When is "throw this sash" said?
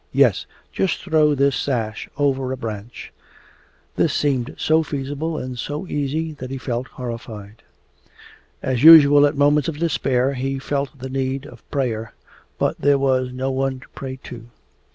1.03-2.09